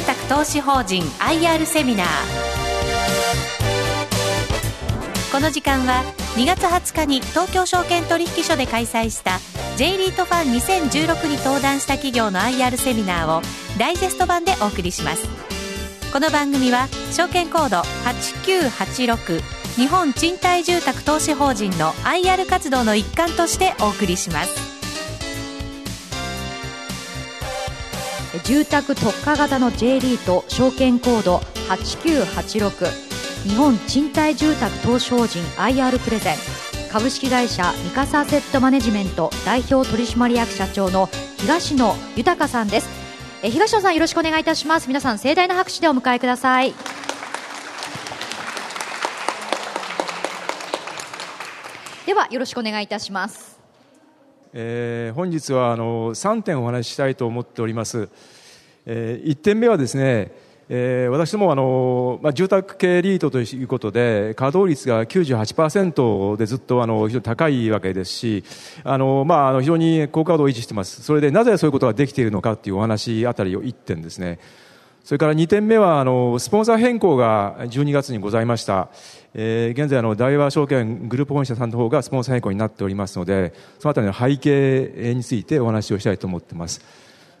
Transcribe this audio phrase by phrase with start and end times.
[0.00, 2.06] 住宅投資法人 IR セミナー。
[5.30, 6.02] この時間は
[6.36, 9.40] 2月20日に東京証券取引所で開催した
[9.76, 13.42] J リートファン2016に登壇した企業の IR セミナーを
[13.78, 15.28] ダイジェスト版でお送りします。
[16.14, 19.42] この番組は証券コード8986
[19.76, 24.69] 日本賃貸住宅投資法人の IR 活動の一環としてお送りします。
[28.50, 31.36] 住宅特化型の J リート証券コード
[31.68, 32.84] 8986
[33.48, 36.36] 日本賃貸住宅投資法人 IR プレゼン。
[36.90, 42.88] 株式会社三笠アセットマネジメント代表取締役社長の東野豊さんです。
[43.44, 44.88] え東野さんよろしくお願いいたします。
[44.88, 46.74] 皆さん盛大な拍手でお迎えください。
[52.04, 53.60] ではよろしくお願いいたします。
[54.52, 58.08] えー、本日はあの3点お話ししたいと思っております、
[58.86, 60.32] えー、1点目はですね、
[60.72, 68.44] えー、私どもあの、まあ、住宅系リートということで稼働率が98%でずっとあの非常に高いわけですし
[68.84, 71.02] あの、まあ、あの非常に高稼働を維持しています。
[71.02, 74.38] それでなぜそういうことができているのかというお話あたりを1点ですね。
[75.02, 78.90] それから2点目はあのスポンサー変更が12月にございました、
[79.34, 86.80] えー、現在大和証券グループ本社さんの方がスポンサー変更になっておりますのでそのあたりの背景についてお話をしたいと思っています。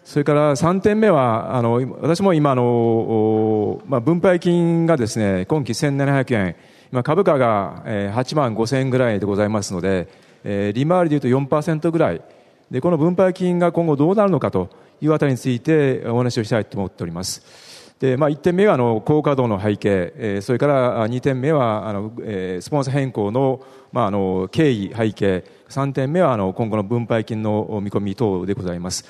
[0.04, 6.56] それから3点目はあの私も今の、まあ、分配金がですね今期1700円
[6.92, 10.08] 今株価が8万5000円ぐらいでございますので、
[10.42, 12.22] えー、利回りでいうと4%ぐらい
[12.70, 17.90] でこの分配金が今後どうなるのかというあたりについてお話をしたいと思っております。
[18.00, 23.60] で、まあ、1点目はあの高稼働の背景、えー、それから2点目はあの、えー、スポンサー変更の,、
[23.92, 29.04] まあ、あの経緯、背景、3点目はあの今後の分配金の見込み等でございます。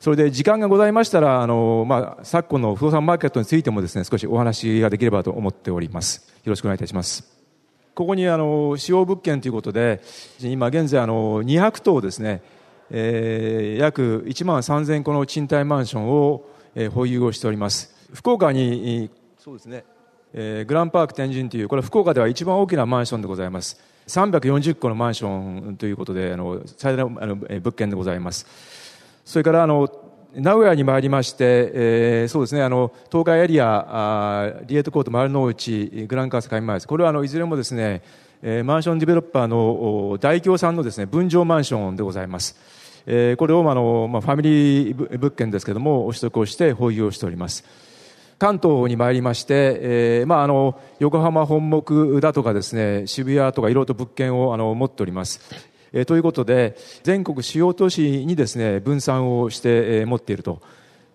[0.00, 6.28] それで時間がございましたら、あの、まあ、昨今の不動産マーケットについてもですね、少しお話ができればと思っております。
[6.44, 7.24] よろしくお願いいたします。
[7.94, 10.00] ここにあの使用物件ということで、
[10.40, 12.42] 今現在あの200棟ですね、
[12.90, 19.84] えー、約1万3000個の賃貸マンションを、えー、保有をしております福岡にそうですね、
[20.32, 28.46] えー、グランパーク天神というこれは福岡では一番大きなマンションでございます340個のマンションということであの最大のあの物件でございます
[29.28, 29.90] それからあの
[30.34, 38.02] 名古屋に参りまして、えー、そうですね、あの、東海エリア、あリエットコート丸の内、グランカースカイマイス、これはあの、いずれもですね、
[38.40, 42.56] えー、マンションディベロッパーの大京さんのですね、分譲マンションでございます。
[43.04, 47.66] えー、これをあの、まあ、ファミリー物件ですけども、取得をして保有をしております。
[48.38, 55.40] 関東に参りまして、えー、まあ、あの、横浜本木だとかですね、渋谷とかいろいろと物件をあの持っております。
[55.92, 60.60] え、ということで、全国主要都市にですね、分散をして、え、持っていると。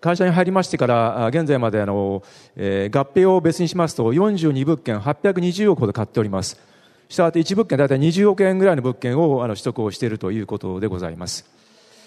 [0.00, 2.22] 会社に入りましてから、現在まであの、
[2.56, 6.60] え、合併を別にしますと、42物件820億ほど買っております。
[7.08, 11.44] したがって1物件大体20億円ぐらいの物件をあの取得をしているということでございます。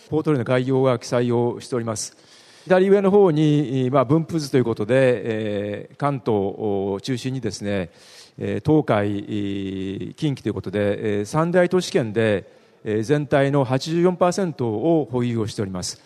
[0.09, 2.17] ポートフォリオの概要が記載をしております。
[2.66, 7.89] 左上の方に、まあ、分布図ということで、えー、関東を中心にですね、
[8.38, 12.56] 東海、近畿ということで、三大都市圏で
[13.03, 16.01] 全体の84%を保有をしております。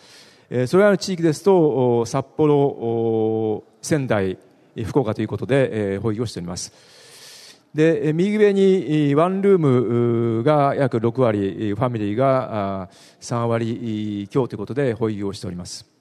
[0.66, 4.36] それらの地域ですと、札幌、仙台、
[4.84, 6.72] 福岡ということで保有をしております。
[7.72, 12.90] で、右上にワンルームが約6割、ファミリーが
[13.20, 15.92] 3割強ということで保有をしております。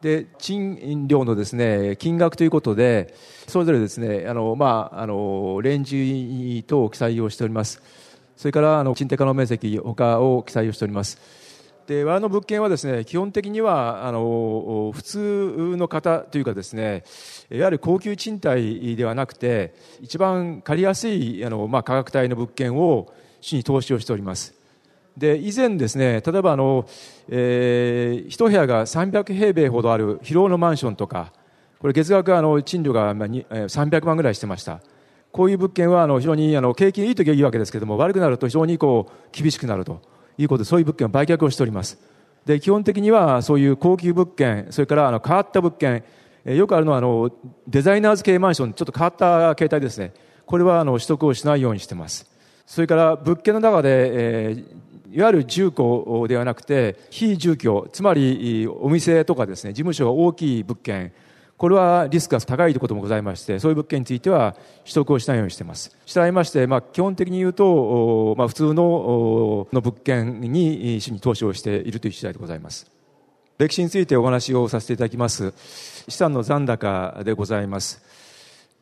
[0.00, 3.14] で、賃料のですね、金額ということで、
[3.48, 7.82] それぞれですね、あの、まあ、あの、レンジ等を記載をしております。
[8.38, 11.18] それから、あの、賃貸可能面積他を記載をしております。
[11.88, 17.02] で我々の物件はですね基本的にはあの普通の方というかですね
[17.50, 23.10] いわゆる高級賃貸ではなくて一番借りやすいあの、まあ、価格帯の物件を
[23.40, 24.52] 市に投資をしております
[25.16, 26.86] で以前ですね例えばあの、
[27.30, 31.32] えー、一部屋が300平米ほどある広尾のマンションとか
[31.78, 34.82] これ月額あの賃料が300万ぐらいしてました
[35.32, 40.00] こういう物件はあの非常にあの景気いい時はいいわけですけども悪くなると非常にこう厳しくなると
[40.38, 41.98] いうことで、そういう物件を売却をしております。
[42.46, 46.04] で、基本的にはそういう高級物件、それからあの変わった物件、
[46.44, 47.30] よくあるのはあの
[47.66, 50.14] デザイナーズ系マンション、ちょっと変わった形態ですね。
[50.46, 52.26] これはあの取得をしないようにしてます。
[52.64, 61.12] それから物件の中で、えー、いわゆる住居ではなくて、非住居、つまりお店とかですね、事務所が大きい物件、
[61.58, 65.94] これはリスクが高いということもございまして、そういう物件については取得をしないようにしています。
[66.06, 72.98] したがいまして、まあ、基本的に言うと、まあ、普通のの物件に市に投資をしているという次第でございます。
[73.58, 75.52] 歴史についてお話をさせていただきます
[76.06, 78.00] 資産の残高でございます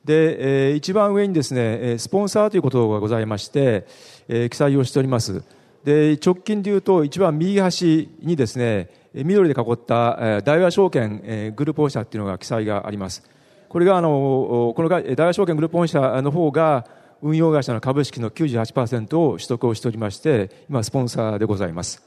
[0.05, 3.87] で、えー、一番上にですねスポンサーということがございまして、
[4.29, 5.43] えー、記載をしております
[5.83, 8.91] で直近でいうと一番右端にですね
[9.25, 13.23] 緑で囲った大和証券グループ本社っていうのが記載があります。
[13.69, 16.87] これがあのこの大和証券グループ本社の方が
[17.23, 22.03] 運用会社の株式の98%を取得をしておりまして今スポンサーでございます。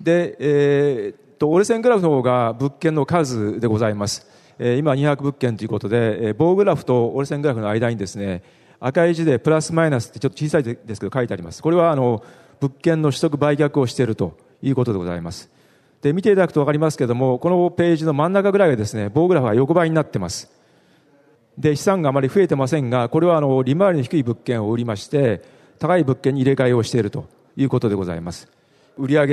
[0.00, 4.26] で、えー、と折れ線グラフの方が物件の数でございます、
[4.58, 8.42] 今200物件ということで、棒グラフと折れ線グラフの間にですね
[8.80, 11.62] 赤い字でプラスマイナスってちょっと小さいですけど書いてあります。
[11.62, 12.22] これはあの
[12.60, 15.55] 物件の取得売却をしているということでございます。
[16.06, 20.50] で見ていただくと分かりますけれどもこのページの真ん中ぐらいがですね棒グラフが横ばいになってます。
[21.58, 25.42] で資産があまり増えてませんがこれはあの利回りの低い物件を売りまして
[25.78, 27.26] 高い物件に入れ替えをしていると
[27.56, 28.48] いうことでございます。
[28.98, 29.26] 売上、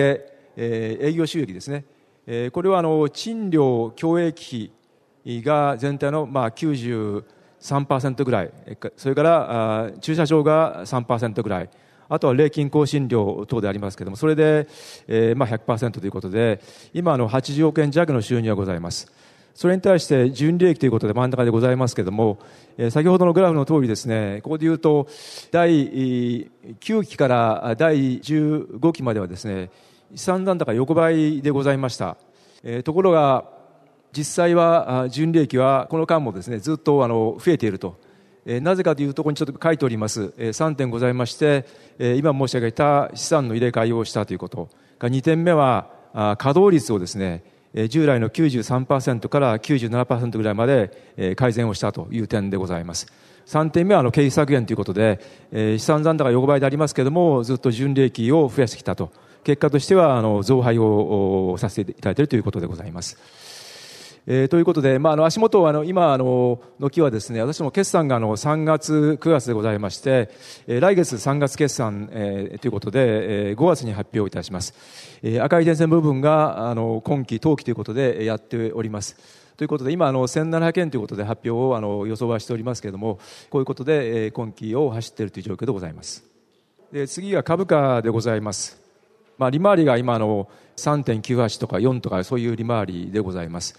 [0.55, 1.85] えー、営業収益ですね。
[2.25, 4.71] えこれはあの賃料共益
[5.25, 8.51] 費が全体のまあ93%ぐらい。
[8.95, 11.69] それから駐車場が3%ぐらい。
[12.13, 14.67] あとは礼金更新料等でありますけれどもそれで、
[15.07, 16.61] えまあ100%ということで
[16.93, 19.11] 今の80億円弱の収入がございます。
[19.55, 22.39] それに対して純利益ということで真ん中でございますけれども、
[22.77, 25.07] え先ほどのグラフの通りですねここで言うと
[25.51, 25.87] 第
[26.79, 29.69] 9期から第15期まではですね
[30.15, 32.17] 資産残高横ばいでございました、
[32.63, 33.45] えー、ところが
[34.11, 37.99] 実際は純利益はこの間もですねずっとあの増えていると、
[38.45, 41.65] なぜかというところにちょっと書いております、え、3点ございまして、
[41.99, 44.69] 今申し上げた資産の入れ替えをしたということ
[44.99, 45.87] 2点目は
[46.37, 47.43] 稼働率をですね
[47.89, 53.07] 従来の93%から97%ぐらいまで改善をしたという点でございます。
[53.45, 55.19] 3点目はあの経費削減ということで、
[55.51, 59.11] 資産残高が横ばいでありますけれども、ずっと純利益を増やしてきたと
[59.43, 63.17] 結果としてはあの増配をさせていただいているということでございます。
[64.25, 70.29] えー、ということで、まあ、あの足元はあの今あのの木はですね私も決算があの3月、9月でございまして、
[70.65, 74.73] えー、来月3月決算、えー、ということで、えー、5月に発表いたします、
[75.23, 79.17] えー、赤い点線部分があの今期、当期ということでやっております。
[79.57, 83.19] ということで今あの1700円ということで発表をあの予想はしておりますけれども
[83.51, 86.23] こういうことで、えー、今期を走っているという状況でございます
[86.91, 88.83] で次は株価でございます
[89.37, 90.47] まあ、利回りが今の
[90.77, 93.75] 3.98とか4とかそういう利回りでございます。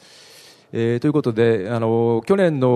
[0.76, 2.68] えー、ということであの去年の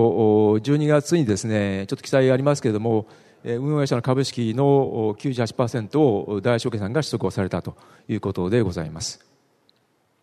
[0.61, 3.06] 12月にですねちょっと記載ありますけれども
[3.43, 7.77] 運営者の株式の98%を大証券さんが取得をされたと
[8.09, 9.27] いうことでございます。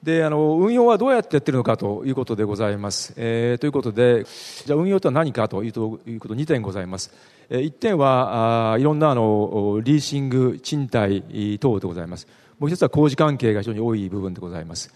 [0.01, 3.13] であの運用はどうやってやってるのかということでございます。
[3.17, 4.23] えー、ということで
[4.65, 7.11] じゃあ運用とは何かというということ2点ございます。
[7.49, 12.25] えー、1点はあいろんなあのリーシング賃貸等でございます。
[12.57, 14.93] もう一つは工事関係が非常に多い部分でございます。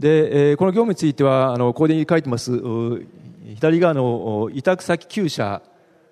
[0.00, 2.58] で、えー、この業務については、あの、ここで書いてます、
[3.54, 5.60] 左側の委託先9社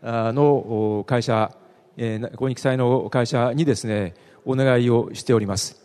[0.02, 1.56] の会社、
[1.96, 4.12] えー、ここに記載の会社にですね、
[4.44, 5.80] お願いをしております。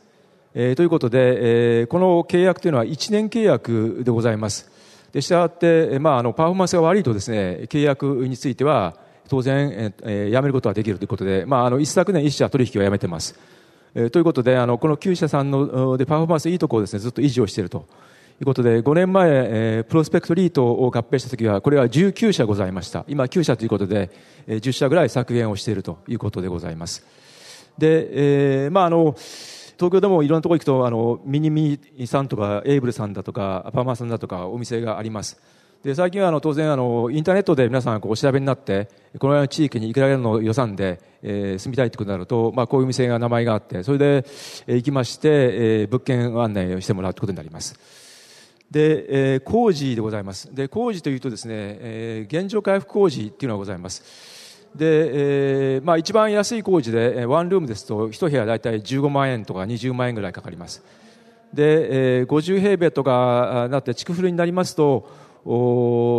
[0.53, 4.69] えー、ということで、えー、この契約というのは1年契約でございます。
[5.13, 8.97] でしたがって、まあ、あのパフォーマンスが悪いとですね契約については
[9.29, 13.39] 当然、えー、やめることができるということで、まあ、あの一昨年、一社取引をやめてます。
[13.95, 17.00] えー、ということであのこの9社さんのでパフォーマンスいいところをですね。
[17.00, 17.85] ずっと維持をしていると
[18.39, 23.05] いうことで5年前、えー、プロスペクトリートを合併した時はこれは19社ございました。
[23.07, 24.09] 今9社ということで、
[24.47, 27.05] えー、10社ぐらい削減をしているということでございます。
[27.77, 29.15] で、えー、まああの
[29.77, 35.39] 東京でもいろんなところ行くとあのミニミさんとかエイブルさんだとかパーマーさんだとかお店があります。
[35.83, 38.87] で最近はあの当然あのインターネットで皆さんこうお調べになって
[39.19, 44.25] このような地域にいくらぐらいの予算で、えー、住みたいということになると、まあ、こういう店が名前があってそれで、
[44.65, 47.77] えー、行きまして、えー、物件案内をしてもらうということになります。
[48.71, 50.55] で、えー、工事でございます。
[50.55, 54.65] で工事というとですね、えー、現状回復工事っていうのがございます。
[54.73, 60.81] で、えーまあ、一番安い工事でワンルームですと一部屋大体15万円とか20万円ぐらいかかります。
[61.53, 65.07] で、えー、50平米とかなって築古になりますと
[65.45, 65.50] い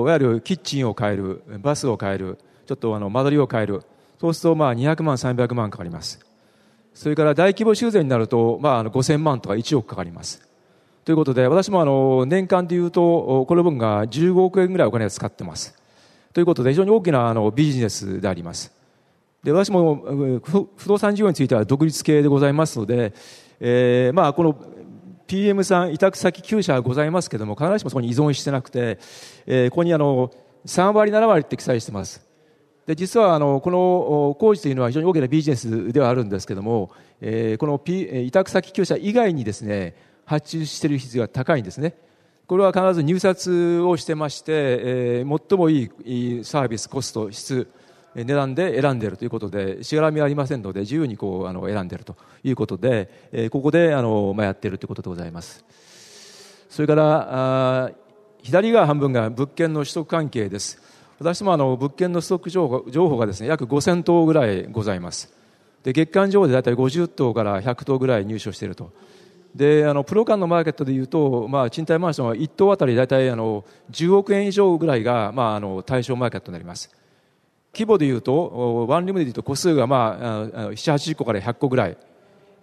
[0.06, 3.82] わゆるキッチンを変えるバスを変えるちょっとあの間取りを変える。
[4.20, 6.20] そうするとまあ200万300万かかります。
[6.94, 10.48] それから大規模修繕になると、まあ、あの5000万とか1億かかります。
[11.04, 15.74] ということで私もあの年間でいうとこの分が15億円ぐらいお金を使ってます。
[16.32, 18.72] ということで非常に大きなあのビジネスであります。
[19.42, 19.96] で私も
[20.76, 23.12] 不動産事業については独立系でございますので、
[23.60, 24.58] えーまあ、この
[25.26, 28.98] PM さん委託先9社ございますけれども必ずしもそこに依存してなくて、
[29.46, 30.30] えー、ここにあの
[30.66, 32.26] 3割7割って記載してます
[32.86, 36.90] で実はあのこの工事というのは非常に大きなビジネスではあるんですけども、
[37.20, 39.94] えー、この、P、委託先9社以外にですね
[40.26, 41.94] 発注している率が高いんですね。
[42.46, 47.68] これは必ず入札をしてまして、えー、最もいいサービス、コスト、質、
[48.14, 55.64] 値段で選んでいるということで、しがらみはありませんので、自由にこうあの選んでいるということで、え、ここであの、まあ、やっているということでございます。
[56.74, 57.90] それからあ
[58.42, 60.82] 左側半分が物件の取得関係です。
[61.20, 65.32] 私どもあの物件の取得情報情報がですね約5000棟ぐらいございます。
[65.84, 68.90] で月間情報で大体50棟から100棟ぐらい入手していると。
[69.54, 76.90] であのプロ間のマーケットでいうと、まあ、賃貸マンションは1棟あたり大体あの10億円以上ぐらいが、まあ、あの対象マーケットになります。
[77.74, 81.96] 規模でいうと、ワンルームでいうと個数が、まあ、7、80個から100個ぐらい。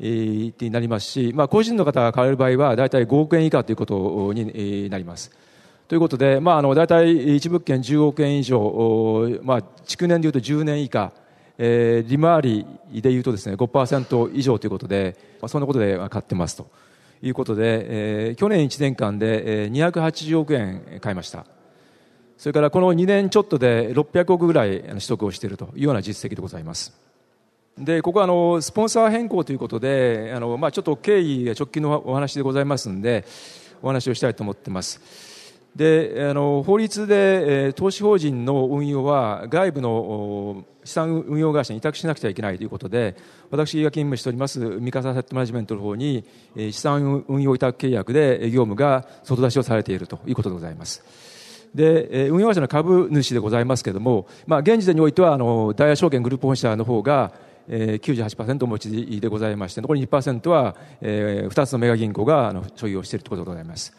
[0.02, 5.32] になりますし、まあ、個人の方が買われる場合は大体5億円以下ということになります。
[5.88, 11.12] ということで、まあ、あの大体1物件10億円以上、まあ、築年でいうと10年以下、
[11.58, 16.68] えー、利回りでいうとですね5%以上ということで、まあ、そんなことで買ってますと
[17.22, 21.46] いうことで、えー、去年1年間で280億円買いました。
[22.42, 26.92] それからこの2年ちょっとで600億ぐらい取得をしているというような実績でございます。
[27.78, 33.26] でここはあのスポンサー変更ということであの、まあ、ちょっと経緯や直近のお話でございますので
[33.84, 35.00] お話をしたいと思っています。
[35.76, 43.16] であの法律で、投資法人の運用は外部の資産運用会社に委託しなくてはいけないということで
[43.52, 51.22] 私が勤務しております三笠セットマネジメントの方に、資産運用委託契約で業務が外出しをされているということでございます。
[51.74, 57.32] で、運用会社の株主でございますけれども、まあ、現時点においては、あの、大和証券グループ本社の方が、
[57.68, 63.94] えー、98%お持ちでございまして、残り2%は、えー、2つのメガ銀行があの所有をしているということでございます。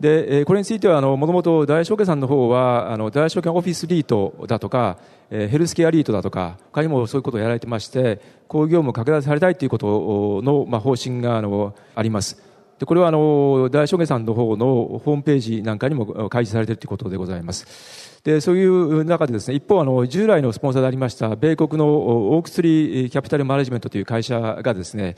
[0.00, 4.96] で、えー、これについては、あの、もともと大和証券さんの方は、あの、大証券オフィスリートだとか、
[5.30, 12.49] えー、ヘルスケアリートだとか、他にもそういうことをやられてまして、こういう業務を拡大されたいということの、まあ、方針が、あの、あります。
[12.80, 18.20] でこれはあの大証券さんの方のホームページなんかにも開示されているということでございます。
[18.24, 25.16] でそういう中でですね一方あの従来のスポンサーでありました米国のオークスリーキャピタルマネジメントという会社がですね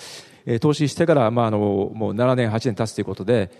[0.61, 1.59] 投資してから、まあ、あの
[1.95, 3.51] もう7年、8年経つということで、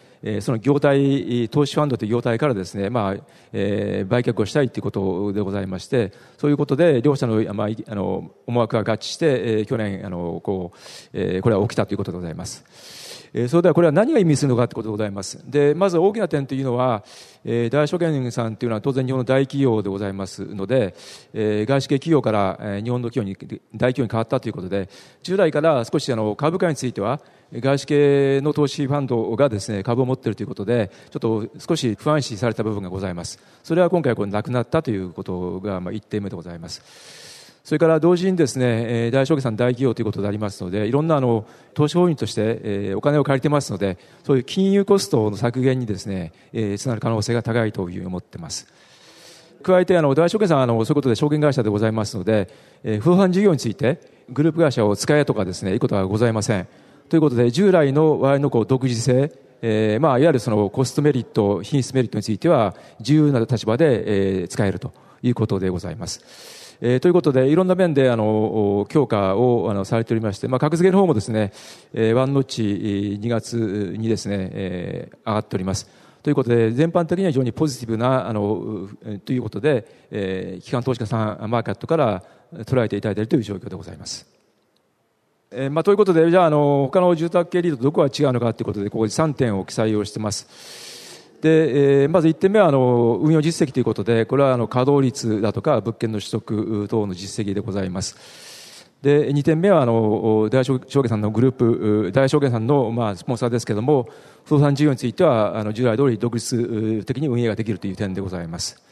[0.41, 10.79] その業態、投資ファンドという業態からですね、まあえー、売却をしたいということでございまして、そういうことで両者の,、まあ、あの思惑が合致して、去年あのこう、
[11.13, 13.02] えー、これは起きたということでございます。
[13.35, 15.43] えそれではこれは何が意味するのかということでございます。
[15.51, 17.03] で、まず大きな点というのは、
[17.45, 20.95] えー、大証券さんというのは当然日本の大企業でございますので、
[21.33, 24.89] えー、外資系企業から、えー、日本の企業に、大企業に変わったということで、
[25.23, 27.21] 従来から少しあの株価については、
[27.55, 33.39] 外資系の投資ファンドがですね、株を持っているということで、ちょっと少し不安視された部分がございます。
[33.63, 37.32] それは今回これなくなったということが、まあ、1点目でございます。
[37.65, 48.67] それから同時にですね、大証券さん大企業ということでありますので、いろんなあの投資法人としてお金を借りてますので、そういう金融コストの削減にですね、つながる可能性が高いというふうに思っています。
[49.63, 52.49] 加えて、あの、大証券さんは、あの、そういうことで証券会社でございますので、
[52.83, 56.67] えー、不動産事業について、グループ会社を使えとかですね、いうことはございません。
[57.09, 64.93] ということで、従来の我々のこう独自性、えー、まあ、いわゆるそのコストメリット、品質メリットについては、自由な立場で、えー、使えると
[65.23, 66.62] いうことでございます。
[66.85, 71.53] えー、ということで、いろんな面で、あの、強化を、あの、されておりまして、まあ、格付けの方もですね、
[71.95, 75.89] えー、ワンノッチ2月にですね、えー、上がっております。
[76.25, 78.89] ということで、全般的には非常にポジティブな、あの、
[79.25, 82.25] ということで、えー、機関投資家さん、マーケットから
[82.65, 84.27] 捉えていただいているという状況でございます。
[85.53, 90.92] えー、まあ、ということで、じゃあ、あの、他の住宅系リードとどこが違うのかということで、ここに3点を記載をしてます。
[91.43, 98.17] で、えー、まず1点目はあの運用実績ということで、これはあの稼働率だとか物件の取得等の実績でございます。
[99.03, 104.09] で、2点目はあの大証券さんのグループ、大証券さんのまあスポンサーですけれども、
[104.45, 108.92] 不動産事業についてはあの従来通り独立的に運営ができるという点でございます。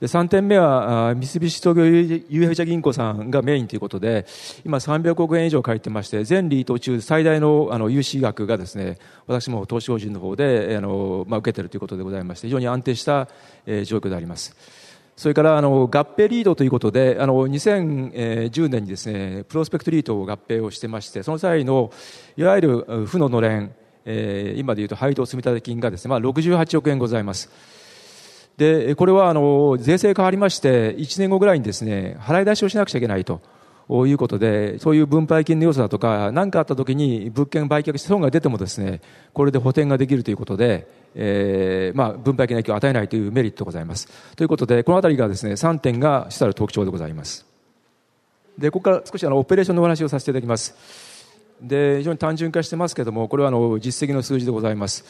[0.00, 4.26] で3点目は三菱東京ゆうへちゃ銀行さんがメインということで
[4.64, 13.28] 今300億円以上借りてまして全リート中最大のあの融資額がですね私も投資法人の方であの、まあ、受けているということでございまして非常に安定した、
[13.64, 14.54] えー、状況であります。
[15.16, 21.90] それからあの合併リードということで、あの2010年にですね、プロスペクトリートを合併をしてまして、その際の
[22.36, 23.74] いわゆる負ののれん、
[24.04, 27.50] えー、今でいうと配当積立金がですね、まあ68億円ございます。
[28.56, 33.40] で、これはあの税制変わりまして、1年後ぐらいにですね、払い出しをしなくちゃいけないと。
[33.88, 39.00] いうことで、そういう分配金の要素だとか、何かあった時に物件売却して損が出てもですね、
[39.32, 44.08] これで補填ができるということで、えー、まあ、分配金の影響を与えないというメリットがございます。
[44.34, 47.46] ということで、このあたりがですね、3点が主たる特徴でございます。
[48.58, 51.06] で、ここから少しあの、オペレーションのお話をさせていただきます。
[51.60, 55.04] で非常に単純化してますけどもこれはあの実績の数字でございます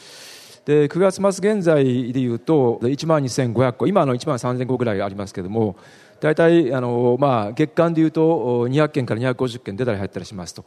[0.67, 5.77] で9月末現在でいうと1万2500個今の1万3000個ぐらいありますけども
[6.21, 10.65] 大体あの、まあ、月間でいうと200件から250件出たり入ったりしますと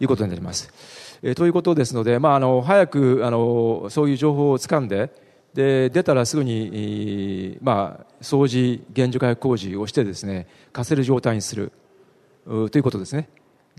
[0.00, 0.72] いうことになります。
[1.22, 5.10] えー、ということですので、まあ、あの早くあのそういう情報をつかんで
[5.54, 11.72] で出たらすぐに、まあ、掃除、現状回復工事をしてですね貸せる状態にする
[12.44, 13.28] ということですね。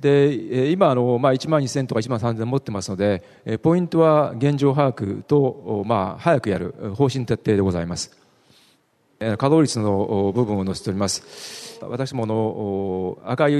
[0.01, 3.23] で今あの、まあ、1万2000とか1万3000持ってますので
[3.63, 8.15] ポイントは現状把握と、まあ、早くやる方針徹底でございます。
[9.19, 11.79] 稼働率の部分を載せております。
[11.81, 13.53] 私もの赤い、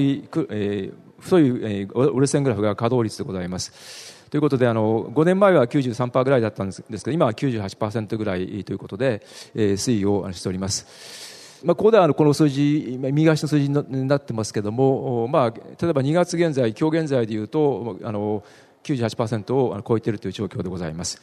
[0.50, 4.16] えー、太い、折れ線グラフが稼働率でございます。
[4.30, 9.26] ということであの5年前は93%ぐらいだったんですけど今は98%ぐらいということで、
[9.56, 11.27] えー、推移をしております。
[11.64, 18.44] まあ、ここではこの数字、右足の数字になってますけれども、まあ、例えば2月現在、今日現在でいうと、あの
[18.84, 21.22] 98%を超えているという状況でございます。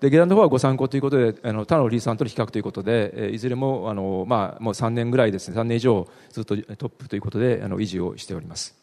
[0.00, 5.58] で下段の方はご参考ということであの他のリースさんとの比較ということでいずれもあの、まあ、もう3年ぐらいですね。
[5.58, 8.74] 3年以上ずっとトップということであの維持をしております。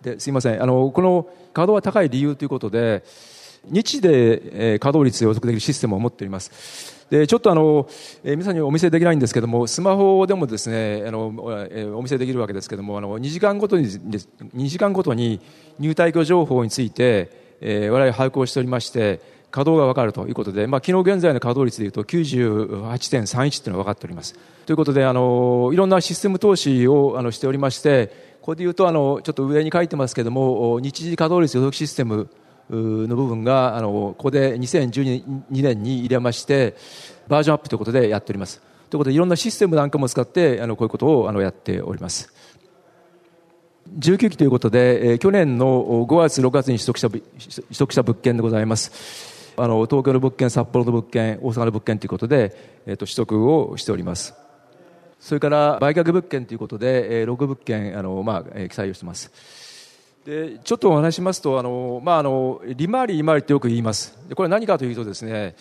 [0.00, 0.62] ですいません。
[0.62, 3.04] あのこの稼働は高い理由ということで
[3.64, 7.01] 日で、え稼働率を予測できるシステムを持っております。
[7.12, 7.86] でちょっとあの、
[8.24, 11.30] えー、皆さんにお見せできないんですけどもスマホでもですねあの、
[11.70, 15.38] えー、お見せできるわけですけどもあの2時間ごとに2時間ごとに
[15.78, 24.34] 入退去情報について、えー、我々把握をしておりまして稼働が分かるということで、まあ、昨日現在の稼働率でいうと98.31というのが分かっております。
[24.64, 28.06] ということであのいろんなシステム投資をあのしておりまして
[28.40, 32.30] ここでいうとあのちょっと上に書いてますけども日時稼働率予測システム
[32.74, 36.76] の部分があのここで2012年に入れまして
[37.28, 38.60] バージョンアップということでやっております。
[38.90, 42.32] ということでいろんなシステムなんかも使ってあのこういうことをあのやっております。
[43.98, 47.22] 19期ということで、えー、去年の5月6月に取得した取
[47.76, 49.52] 得した物件でございます。
[49.56, 52.56] あの東京の物件札幌の物件大阪の物件ということで、
[52.86, 54.34] えー、と取得をしております。
[55.20, 59.30] それから売却物件ということで、えー、ログ物件あの、まあえー、記載をしています。
[60.24, 64.16] でちょっとお話しますとあの、まあ、あの利回り利回りってよく言います。
[64.34, 65.56] これは何かというとですね、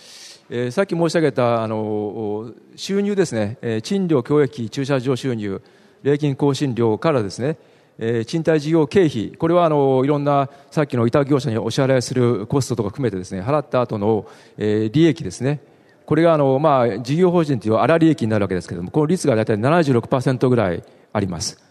[0.50, 5.62] えー、さっき申し上げたあの収入ですね、えー、賃料教育費駐車場収入
[6.04, 7.58] 礼金更新料からですね、
[7.98, 9.32] えー、賃貸事業経費。
[9.32, 15.60] これはあのいろんなさっきの委託業者にお支払いするコストとか含めてですね払った後の、えー、利益ですね。
[16.06, 21.71] これがあの、まあ、事業法人という粗利益になるわけですけれどもこの率が大体76%ぐらいあります。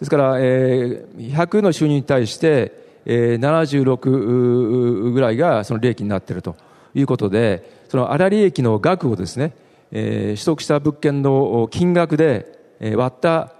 [0.00, 2.72] ですから、えー、100の収入に対して、
[3.04, 6.56] えー、76ぐらいがその利益になっていると
[6.94, 9.52] いうことで、その粗利益の額をですね、
[9.92, 13.52] えー、取得した物件の金額で、割った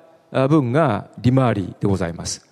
[0.49, 2.50] 分が利回りでございます。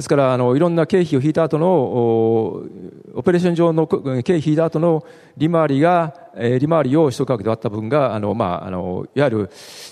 [0.00, 5.04] ですからあのいろんな経費を引いた後のオペレーション上の経費引いた後の
[5.36, 9.50] 利回りが、えー、利回りを取得額で割った分があの、まあ、あのいわゆる、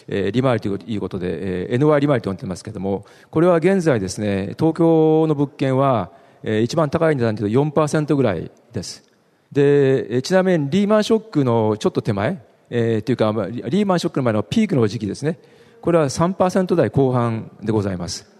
[0.09, 6.11] えー、利回りということで、えー、NY 利回りと呼んでますけれどもこれは現在ですね東京の物件は、
[6.43, 9.05] えー、一番高い値段でいうと4%ぐらいです。
[9.53, 15.39] でちなみにリーマンショックのちょっと手前、えー、というかリーマンショックの前のピークの時期ですね
[15.83, 18.38] これは3%台後半でございます。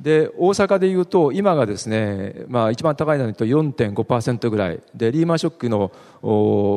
[0.00, 5.90] で大阪でいうと今がですね、まあ、一番高いので言うと4.5%ぐらいでリーマンショックの、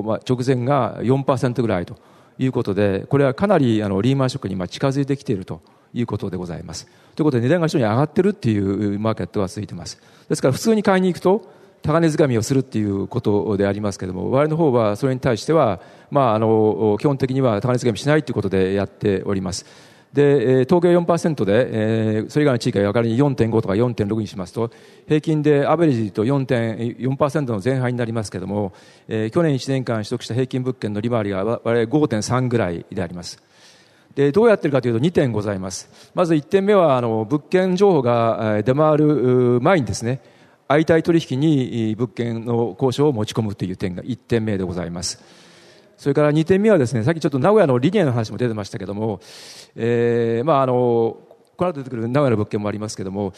[0.05, 1.95] まあ、直前が4%ぐらいと
[2.38, 5.62] いうことでこれはかなりあのリーマンショックに今近づいてきていると
[5.93, 6.88] いうことでございます。
[7.15, 9.99] ということで値段が非常に上がってるっていうマーケットが続いてます。
[10.29, 11.51] ですから普通に買いに行くと
[11.82, 15.79] 高値掴みをするっていうことでありますけれども我々の方はそれに対しては、
[16.12, 19.65] まあ、あの基本的には高値掴みしないということでやっております。
[20.13, 24.72] で、東京4%で、それ以外の地域が仮に4.5とか4.6にしますと、
[25.08, 28.74] 平均でアベレージと4.4%の前半になりますけれども、
[29.08, 33.41] 去年1年間取得した平均物件の利回りが我々5.3ぐらいであります。
[34.15, 36.12] でどうやってるかというと2点ございます。
[36.15, 40.22] まず1点目はあの物件情報が出回る前にですね、
[40.67, 45.24] 相対取引に物件の交渉を持ち込むという点が1点目でございます。
[45.99, 49.19] それから2点目はですね、さっきちょっと名古屋のリニアの話も出てましたけども、
[49.75, 50.73] えー、まああの、
[51.57, 53.33] この後出てくる名古屋の物件もありますけども、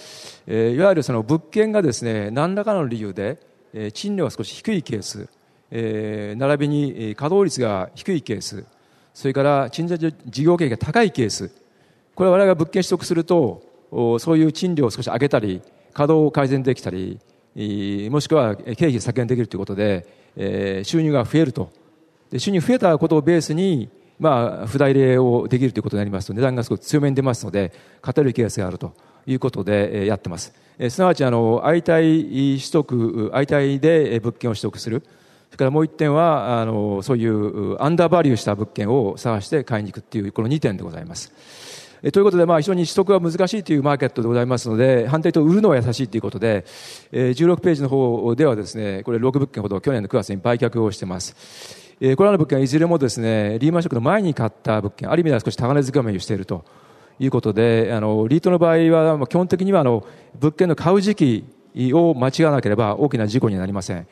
[0.46, 3.40] えー、いわゆるその物件がですね、何らかの理由で、
[3.74, 5.28] えー、賃料が少し低いケース、
[5.72, 8.64] えー、並びに稼働率が低いケース、
[9.16, 11.50] それから賃貸事業経費が高いケース、
[12.14, 13.64] これは我々が物件取得すると、
[14.20, 17.20] そういう賃料を少し上げたり、稼働を改善できたり、
[18.12, 20.06] もしくは経費削減できるということで、
[20.38, 21.81] えー、収入が増えると。
[22.32, 23.90] で収入増えたことをベースに、
[24.20, 28.94] まあ、不代例をできるということになりますと値段がすごく強めに出ますので勝てるケースがあると
[29.28, 30.54] いうことでやってます。
[30.90, 35.04] すなわち、あの、相対取得、相対で物件を取得する。
[35.50, 41.32] それからもう一点は、あの、そういうアンダーバリューした物件を探して買いに行くっていう、この2点でございます。
[42.12, 46.66] ということで、まあ、非常に取得が難しいというマーケットでございますので、反対と売るのは優しいということで、
[47.12, 51.81] 16ページの方ではですね、これ6物件ほど去年の9月に売却をしてます。
[52.02, 56.66] これらの物件はいずれもですね、リーマンショックの前に買った物件、ある意味では少し高値掴みをしていると
[57.20, 60.04] いうことで、あの、リートの場合は、基本的にはあの、
[60.40, 61.46] 物件の買う時期
[61.94, 64.08] を間違わなければ大きな事故になりません。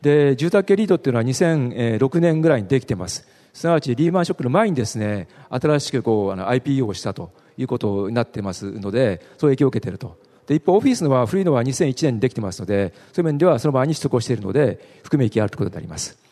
[0.00, 3.26] で、住宅系リートっていうのは2006年ぐらいにできてます。
[3.52, 10.16] すなわちリーマンショックの前にですね、新しくこう、あの、IPO をしたということになってますので、そういう影響を受けていると。
[10.46, 16.23] で、一方、オフィスのは古いのは2001年にできてますので、そういう面ではその前に取得をしているので、含め益があるということになります。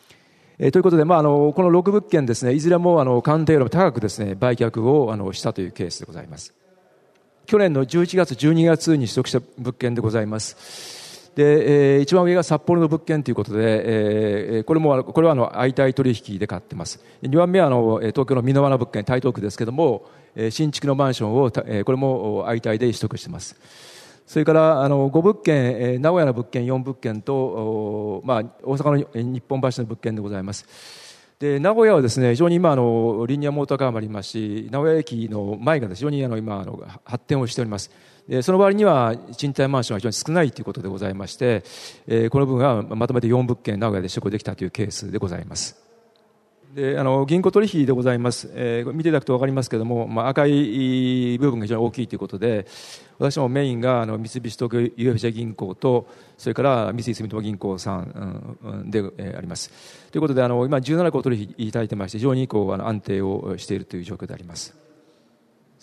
[0.59, 6.53] えー、ということで、まあ、あの、この6物件ですね、いずれも、あの、鑑定よりも高くですね、売却を、あの、したというケースでございます。
[7.45, 11.31] 去年の11月、12月に取得した物件でございます。
[11.35, 16.99] で、えー、一番上が札幌の物件ということで、えー、これも、これはあの、相対取引で買ってます。
[17.23, 20.05] 2番目はあの、東京の箕輪の物件、台東区ですけども、
[20.51, 23.55] 新築のマンションを、これも相対で取得してます。
[24.25, 30.65] それから、あの、5物件、えー、名古屋の物件4物件と、まあ、大阪の日本橋の物件でございます。
[31.39, 37.91] で名古屋はですね非常に今あのリニアモーターカーもありますし名古屋駅の前が非常にあの今あの発展をしております
[38.27, 41.63] でその場合には賃貸マンションが非常に少ないということでございまして、
[42.29, 45.82] この分はまとめて4物件名古屋で取得できたというケースでございます。
[46.73, 52.65] であの銀行取引でございます、えー、見ていただくと分かりますけれども、まあ、赤い部分が非常に大きいということで
[53.19, 56.07] 私もメインがあの三菱東京 UFJ 銀行と
[56.37, 59.71] それから三井住友銀行さんで、えー、あります
[60.11, 64.75] ということであの今17個取引いただいてまして非常にこうあの安定をしているという状況であります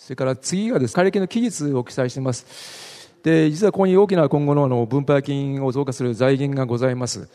[0.01, 3.11] それから次がです、ね、借りの期日を記載しています。
[3.21, 7.29] で、実はここに大きな今後のあの分配金を増加する財源がございます。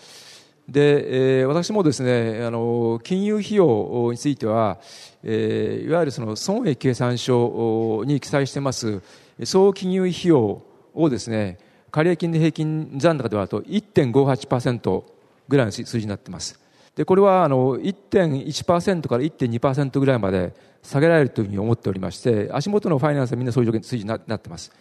[0.69, 4.79] で、えー、私もですね、あの、金融費用については、
[5.23, 9.01] えー、いわゆるその損益計算書に記載してます、
[9.45, 10.63] 総金融費用
[10.95, 11.59] をですね、
[11.93, 15.05] 借入金で平均残高ではと1.58%
[15.49, 16.59] ぐらいの数字になっています。
[16.97, 20.53] で、これはあの1.1%から1.2%ぐらいまで
[20.83, 24.73] 下げられるというふうに思っておりまして、足元のファイナンスはみんなそういう数字になってます。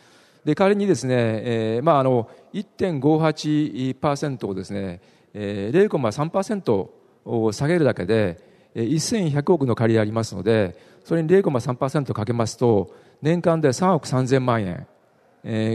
[0.44, 5.02] で、代わりにですね、えー、まあ、あの、1.58%をですね、
[5.36, 6.88] 0.3%
[7.26, 8.40] を下げるだけで、
[8.76, 14.88] 1100億の借りありますので、それに0.3%かけますと、年間で3億3000万円、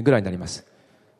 [0.03, 0.67] ぐらいになります。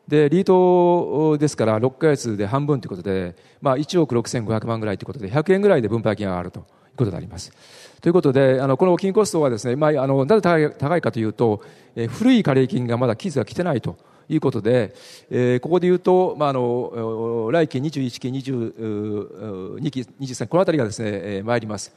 [0.07, 6.65] で、リートですから6ヶ月で半分ということで、まあ1億6500万ぐらいということで、100円ぐらいで分配金が上がるという
[6.97, 7.53] ことになります。
[8.01, 11.61] ということで、あの、この金コストはですね、まあ、あの、なぜ高いかというと、
[11.95, 13.95] え、古い借金がまだ期日が来てないと
[14.33, 14.93] いうことで、
[15.29, 21.93] えー、ここで言うと、まあ、あの、来期21期、22期、23期、このあたりがですね、えー、参ります。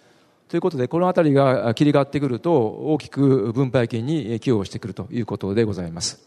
[0.49, 6.21] ということで、このあたりが切り替わってくると、大きく分配金に寄与してくるということでございます。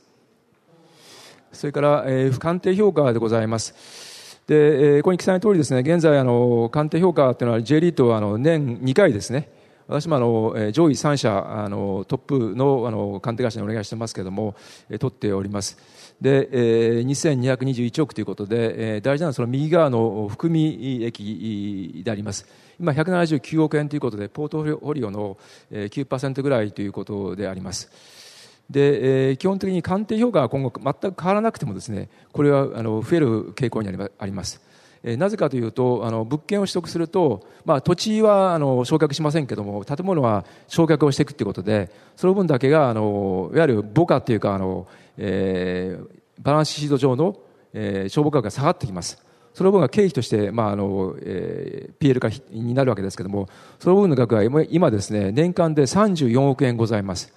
[1.52, 4.40] それから、えー、鑑定評価でございます。
[4.48, 9.50] で、えー、ここに記載の通りですね、現在、あの、鑑定評価というのは J リートは、あの、年2回ですね、
[9.88, 14.56] 私もあの上位3社あのトップのあの鑑定会社にお願いしてますけれども、
[14.90, 15.78] え取っております。
[16.20, 22.48] で、えー、2221億ということで、えー、大事なのはその右側の含み益であります。
[22.80, 25.38] 今179億円ということで、ポートフォリオの
[25.72, 27.90] 9%ぐらいということであります。
[28.70, 34.67] で、えー、基本的に鑑定評価は今後全く変わらなくてもですね、これはあの増える傾向にあります。
[35.10, 44.86] えなぜかというとあの物件を取得すると、まあ、土地はあの焼却しませんけども建物は焼却をしていくということでその分だけがあのいわゆる母価というかあの、
[45.18, 46.08] えー、
[46.42, 47.40] バランスシート上の、
[47.74, 49.24] えー、消防価格が下がってきます。
[49.54, 57.34] その分が経費として、まああのえー、PL 化になるわけですけどもその分の額が今ですね年間で34億円ございます。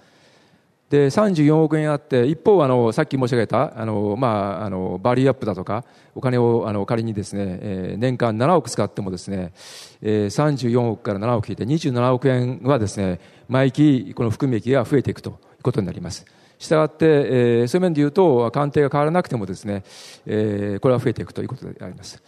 [0.91, 5.85] で、34億円あって、一方、あの、さっき申し上げた、あの、まあ、あの、バリューアップだとか、
[6.17, 9.53] お金を、あの、仮にですね、えー、年間7億使ってもですね、
[10.03, 16.27] えー、34億から7億引いて27億円はですね、毎期、この含み益が増えていくということになります。
[16.59, 19.85] したがって、えー、そういう面で言うと、鑑定が変わらなくてもですね、
[20.27, 22.21] えー、これは増えていくということであります。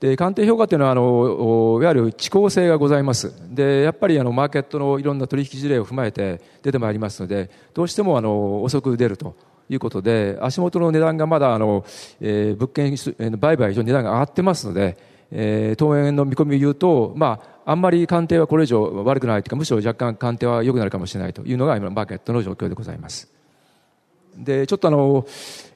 [0.00, 3.32] で、鑑定評価というのは、あの、いわゆる遅効性がございます。
[3.54, 9.36] で、やっぱりあの、マーケットのいろんな取引事例を踏まえて出てまいりますので、どうしてもあの、遅く出ると
[9.68, 11.84] いうことで、足元の値段がまだあの、
[12.20, 12.94] えー、物件
[13.30, 14.96] の売買上値段が上がってますので、
[15.32, 23.30] えー、当面の見込みを言うと、まあ、あんまり鑑定はこれ以上悪くないというか、むしろ若干鑑定は良くなるかもしれないというのが今のマーケットの状況でございます。
[24.36, 25.26] でちょっとあの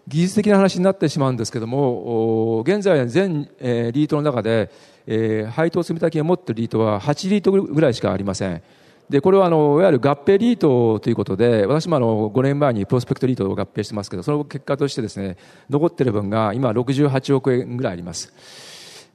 [0.07, 4.71] 技術的な話になってしまうんですけども現在全、えー、リートの中で、
[5.07, 8.63] えー、配当積み立金を持っているリートは8リートぐらいしかありません。
[9.09, 15.37] でこれはあのいわゆる合併リートということで私もあの5年前にプロスペクトリートを合併してますけどその結果としてですね
[15.69, 18.33] 残っている分が今68億円ぐらいあります。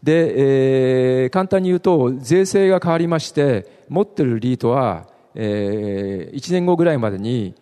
[0.04, 7.56] で、えー、簡単に言うと税制が変わりまして持っているリートは、えー、1年後ぐらいまでに、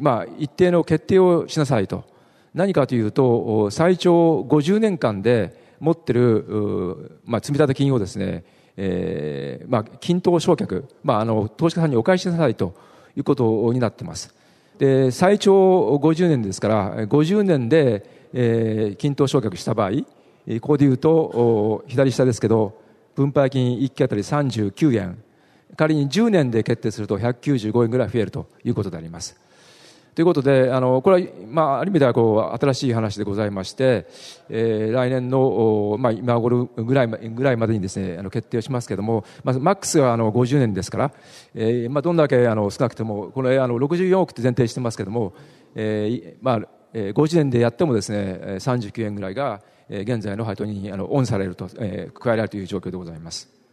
[0.00, 2.13] まあ、一定の決定をしなさいと。
[2.54, 8.44] 何かというと最長50年間で持ってる、まあ、積立金をですね
[8.76, 12.74] えーまあ、均等償却、まあ、あの投資家さんにお返しなさいと
[13.16, 14.34] いうことになってます。
[14.78, 19.90] で最長50年ですから50年で、えー、均等償却した場合
[20.60, 22.80] ここでいうと左下ですけど
[23.14, 25.22] 分配金1期あたり39円
[25.76, 29.40] 仮に10年で決定すると195円ぐらい増えるということであります。
[30.14, 34.06] ということで、あのこれは、まあ、ある意味ではこう新しい話でございまして、
[34.48, 41.12] えー、来年の、まあ、今頃ぐらいぐらいまでにですねあの決定をしますけれども、まずマックスはあの50年ですから、
[41.54, 45.34] えーまあ、どんだけあの少なくても、これあの64億って前提してますけれども、
[45.74, 46.60] えーまあ、
[46.92, 53.63] 50年でやってもですね39円ぐらいが現在の配当にあのオンされると、えー、加えられるという状況でございます。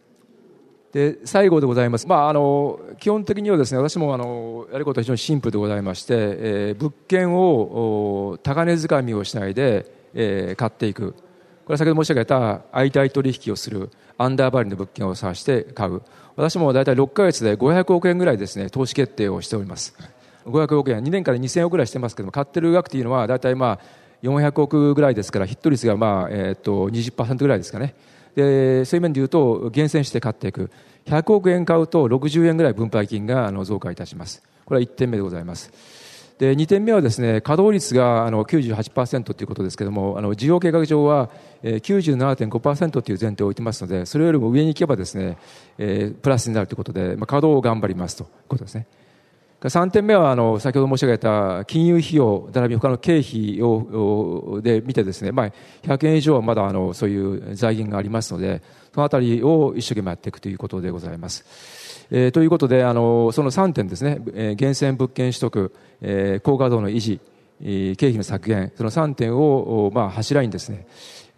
[0.91, 11.15] で最後でございます、まあ、あの基本的にはですね私もあのやることは非常にシンプルでございまして、えー、物件を高値掴みをしないで、えー、買っていく。
[11.63, 16.01] これは先ほど申し上げた相対取引をするアンダーバリの物件を探して買う。
[16.36, 19.95] 私も大体6か月で500億円ぐらいですね投資決定をしております。
[20.45, 23.80] 500億円2年から2000億ぐらいしてますけども買ってる額というのは大体まあ
[24.23, 27.95] 400億ぐらいですからヒット率がまあ、えー、と20%ぐらいですかね。
[28.35, 30.69] でそういう面でいうと厳選して買っていく。
[31.05, 34.43] 100億円買うと60円ぐらい分配金があの増加いたします。
[34.65, 35.71] これは1点目でございます。
[36.37, 41.29] で2点目はですね稼働率があの98%ということですけれどもあの事業計画上は
[41.61, 45.37] 97.5%という前提を置いてますのでそれよりも上に行けばですね、
[45.77, 48.87] プラスになるということで、まあ、稼働を頑張りますということですね。
[49.69, 55.52] 3点目はあの先ほど申し上げた金融費用並びに他の経費をで見てですね、まあ、
[55.84, 61.45] 100円以上はまだあのそういう財源がありますのでそのあたりを一生懸命やっていくということでございます。
[62.10, 67.21] えー、ということであのその3点ですね、えー、厳選物件取得、えー、高稼働の維持
[67.63, 70.88] え経費の削減その3点を、まあ、柱にですね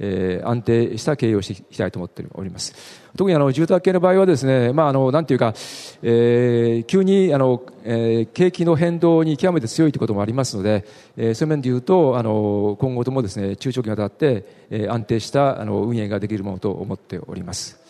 [0.05, 2.75] えー、安定した経営をしていきたいと思っております。
[3.15, 5.53] 特にあの住宅系の場合はですね、まああのなんていうか、
[6.01, 10.85] えー、急にあの、えー、景気の変動に極めて強いということもありますので、
[11.15, 17.81] えー、そういう面でいうとあの今後ともですね中長期にわたって、えー、安定したあの運営ができるものと思っております。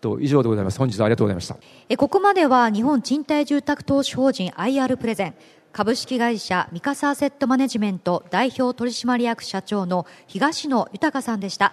[0.00, 0.78] と以上でございます。
[0.78, 1.56] 本日はありがとうございました。
[1.90, 5.34] えここまでは日本賃貸住宅投資法人 IR プレゼン
[5.72, 11.72] 株式会社三笠アセットマネジメント代表取締役社長の東野豊さんでした。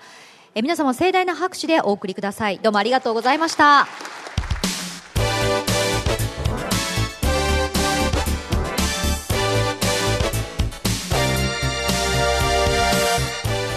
[0.53, 2.60] え皆様盛大な拍手でお送りください。
[2.60, 3.88] どうもありがとうございました。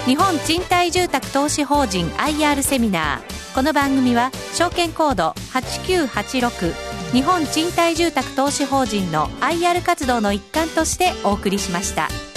[0.06, 3.54] 日本賃貸住宅投資法人 IR セミナー。
[3.54, 12.29] この番組は証券コード8986日本賃貸住宅投資法人の IR 活動の一環としてお送りしました。